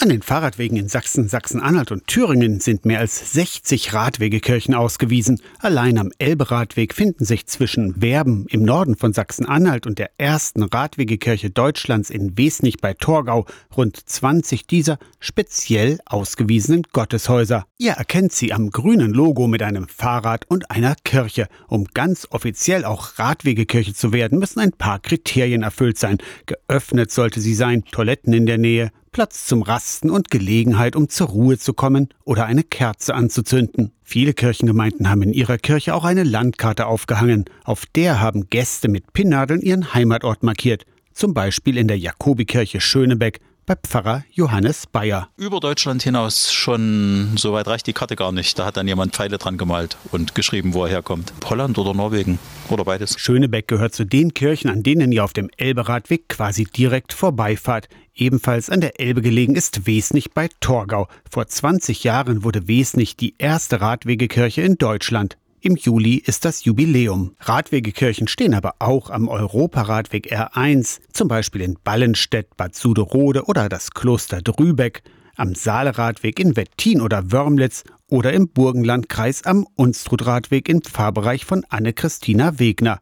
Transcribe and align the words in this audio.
An 0.00 0.10
den 0.10 0.22
Fahrradwegen 0.22 0.76
in 0.76 0.88
Sachsen, 0.88 1.26
Sachsen-Anhalt 1.26 1.90
und 1.90 2.06
Thüringen 2.06 2.60
sind 2.60 2.84
mehr 2.84 3.00
als 3.00 3.32
60 3.32 3.94
Radwegekirchen 3.94 4.72
ausgewiesen. 4.72 5.42
Allein 5.58 5.98
am 5.98 6.12
Elberadweg 6.18 6.94
finden 6.94 7.24
sich 7.24 7.46
zwischen 7.48 8.00
Werben 8.00 8.46
im 8.48 8.62
Norden 8.62 8.94
von 8.94 9.12
Sachsen-Anhalt 9.12 9.88
und 9.88 9.98
der 9.98 10.12
ersten 10.16 10.62
Radwegekirche 10.62 11.50
Deutschlands 11.50 12.10
in 12.10 12.38
Wesnich 12.38 12.76
bei 12.80 12.94
Torgau 12.94 13.44
rund 13.76 13.96
20 13.96 14.68
dieser 14.68 15.00
speziell 15.18 15.98
ausgewiesenen 16.06 16.84
Gotteshäuser. 16.92 17.66
Ihr 17.76 17.94
erkennt 17.94 18.30
sie 18.30 18.52
am 18.52 18.70
grünen 18.70 19.12
Logo 19.12 19.48
mit 19.48 19.64
einem 19.64 19.88
Fahrrad 19.88 20.44
und 20.48 20.70
einer 20.70 20.94
Kirche. 21.02 21.48
Um 21.66 21.86
ganz 21.92 22.28
offiziell 22.30 22.84
auch 22.84 23.18
Radwegekirche 23.18 23.94
zu 23.94 24.12
werden, 24.12 24.38
müssen 24.38 24.60
ein 24.60 24.72
paar 24.72 25.00
Kriterien 25.00 25.64
erfüllt 25.64 25.98
sein. 25.98 26.18
Geöffnet 26.46 27.10
sollte 27.10 27.40
sie 27.40 27.54
sein, 27.54 27.84
Toiletten 27.90 28.32
in 28.32 28.46
der 28.46 28.58
Nähe, 28.58 28.92
Platz 29.18 29.46
zum 29.46 29.62
Rasten 29.62 30.10
und 30.10 30.30
Gelegenheit, 30.30 30.94
um 30.94 31.08
zur 31.08 31.26
Ruhe 31.26 31.58
zu 31.58 31.72
kommen 31.72 32.08
oder 32.22 32.46
eine 32.46 32.62
Kerze 32.62 33.16
anzuzünden. 33.16 33.90
Viele 34.04 34.32
Kirchengemeinden 34.32 35.10
haben 35.10 35.22
in 35.24 35.32
ihrer 35.32 35.58
Kirche 35.58 35.96
auch 35.96 36.04
eine 36.04 36.22
Landkarte 36.22 36.86
aufgehangen. 36.86 37.46
Auf 37.64 37.84
der 37.96 38.20
haben 38.20 38.48
Gäste 38.48 38.86
mit 38.86 39.12
Pinnadeln 39.12 39.60
ihren 39.60 39.92
Heimatort 39.92 40.44
markiert. 40.44 40.86
Zum 41.14 41.34
Beispiel 41.34 41.78
in 41.78 41.88
der 41.88 41.98
Jakobikirche 41.98 42.80
Schönebeck 42.80 43.40
bei 43.68 43.76
Pfarrer 43.76 44.24
Johannes 44.32 44.86
Bayer. 44.86 45.28
Über 45.36 45.60
Deutschland 45.60 46.02
hinaus 46.02 46.50
schon 46.54 47.36
so 47.36 47.52
weit 47.52 47.68
reicht 47.68 47.86
die 47.86 47.92
Karte 47.92 48.16
gar 48.16 48.32
nicht. 48.32 48.58
Da 48.58 48.64
hat 48.64 48.78
dann 48.78 48.88
jemand 48.88 49.14
Pfeile 49.14 49.36
dran 49.36 49.58
gemalt 49.58 49.98
und 50.10 50.34
geschrieben, 50.34 50.72
wo 50.72 50.84
er 50.84 50.90
herkommt. 50.90 51.34
Holland 51.44 51.76
oder 51.76 51.92
Norwegen 51.92 52.38
oder 52.70 52.84
beides. 52.84 53.20
Schönebeck 53.20 53.68
gehört 53.68 53.94
zu 53.94 54.06
den 54.06 54.32
Kirchen, 54.32 54.70
an 54.70 54.82
denen 54.82 55.12
ihr 55.12 55.22
auf 55.22 55.34
dem 55.34 55.50
Elberadweg 55.58 56.30
quasi 56.30 56.64
direkt 56.64 57.12
vorbeifahrt. 57.12 57.90
Ebenfalls 58.14 58.70
an 58.70 58.80
der 58.80 59.00
Elbe 59.00 59.20
gelegen 59.20 59.54
ist 59.54 59.86
Wesnich 59.86 60.32
bei 60.32 60.48
Torgau. 60.60 61.06
Vor 61.30 61.46
20 61.46 62.04
Jahren 62.04 62.44
wurde 62.44 62.68
Wesnich 62.68 63.16
die 63.16 63.34
erste 63.36 63.82
Radwegekirche 63.82 64.62
in 64.62 64.78
Deutschland. 64.78 65.36
Im 65.60 65.74
Juli 65.74 66.14
ist 66.14 66.44
das 66.44 66.64
Jubiläum. 66.64 67.34
Radwegekirchen 67.40 68.28
stehen 68.28 68.54
aber 68.54 68.74
auch 68.78 69.10
am 69.10 69.26
Europaradweg 69.26 70.32
R1, 70.32 71.00
zum 71.12 71.26
Beispiel 71.26 71.62
in 71.62 71.76
Ballenstedt, 71.82 72.56
Bad 72.56 72.76
Suderode 72.76 73.44
oder 73.44 73.68
das 73.68 73.90
Kloster 73.90 74.40
Drübeck, 74.40 75.02
am 75.34 75.56
Saaleradweg 75.56 76.38
in 76.38 76.54
Wettin 76.54 77.00
oder 77.00 77.32
Wörmlitz 77.32 77.82
oder 78.06 78.32
im 78.34 78.48
Burgenlandkreis 78.48 79.44
am 79.46 79.66
Unstrutradweg 79.74 80.68
im 80.68 80.80
Pfarrbereich 80.80 81.44
von 81.44 81.64
Anne-Christina 81.68 82.60
Wegner. 82.60 83.00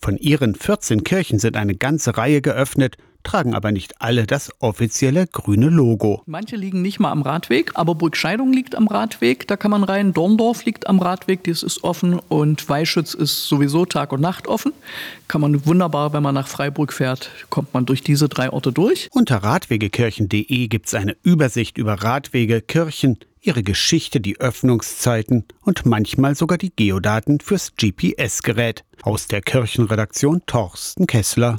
Von 0.00 0.16
ihren 0.16 0.54
14 0.54 1.02
Kirchen 1.02 1.40
sind 1.40 1.56
eine 1.56 1.74
ganze 1.74 2.16
Reihe 2.16 2.40
geöffnet, 2.40 2.98
tragen 3.26 3.54
aber 3.54 3.72
nicht 3.72 4.00
alle 4.00 4.26
das 4.26 4.52
offizielle 4.60 5.26
grüne 5.26 5.68
Logo. 5.68 6.22
Manche 6.26 6.56
liegen 6.56 6.80
nicht 6.80 7.00
mal 7.00 7.10
am 7.10 7.22
Radweg, 7.22 7.72
aber 7.74 7.94
Burgscheidung 7.94 8.52
liegt 8.52 8.76
am 8.76 8.86
Radweg, 8.86 9.48
da 9.48 9.56
kann 9.56 9.72
man 9.72 9.82
rein. 9.82 10.12
Dorndorf 10.12 10.64
liegt 10.64 10.86
am 10.86 11.00
Radweg, 11.00 11.42
das 11.44 11.62
ist 11.62 11.82
offen 11.82 12.20
und 12.28 12.68
Weischütz 12.68 13.14
ist 13.14 13.48
sowieso 13.48 13.84
Tag 13.84 14.12
und 14.12 14.20
Nacht 14.20 14.46
offen. 14.46 14.72
Kann 15.26 15.40
man 15.40 15.66
wunderbar, 15.66 16.12
wenn 16.12 16.22
man 16.22 16.34
nach 16.34 16.46
Freiburg 16.46 16.92
fährt, 16.92 17.30
kommt 17.50 17.74
man 17.74 17.84
durch 17.84 18.02
diese 18.02 18.28
drei 18.28 18.50
Orte 18.50 18.72
durch. 18.72 19.08
Unter 19.10 19.38
radwegekirchen.de 19.38 20.68
gibt 20.68 20.86
es 20.86 20.94
eine 20.94 21.16
Übersicht 21.22 21.78
über 21.78 21.94
Radwege, 21.94 22.60
Kirchen, 22.62 23.18
ihre 23.46 23.62
Geschichte, 23.62 24.20
die 24.20 24.40
Öffnungszeiten 24.40 25.44
und 25.62 25.86
manchmal 25.86 26.34
sogar 26.34 26.58
die 26.58 26.72
Geodaten 26.74 27.40
fürs 27.40 27.72
GPS-Gerät. 27.76 28.84
Aus 29.02 29.28
der 29.28 29.40
Kirchenredaktion 29.40 30.42
Torsten 30.46 31.06
Kessler. 31.06 31.54